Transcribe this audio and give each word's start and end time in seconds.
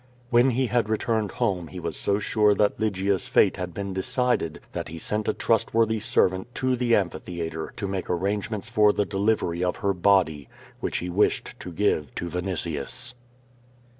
When 0.31 0.49
he 0.49 0.65
had 0.65 0.89
returned 0.89 1.33
home 1.33 1.67
he 1.67 1.79
was 1.79 1.95
so 1.95 2.17
sure 2.17 2.55
that 2.55 2.79
Lygia's 2.79 3.27
fate 3.27 3.57
had 3.57 3.71
been 3.71 3.93
decided, 3.93 4.59
that 4.71 4.87
he 4.87 4.97
sent 4.97 5.27
a 5.27 5.33
trustworthy 5.35 5.99
servant 5.99 6.55
to 6.55 6.75
the 6.75 6.95
amphitheatre 6.95 7.71
to 7.75 7.85
make 7.87 8.09
arrangements 8.09 8.67
for 8.67 8.91
the 8.93 9.05
delivery 9.05 9.63
of 9.63 9.75
her 9.85 9.93
body, 9.93 10.49
which 10.79 10.97
he 10.97 11.09
wished 11.11 11.53
to 11.59 11.71
give 11.71 12.15
to 12.15 12.25
Vinitius. 12.27 13.13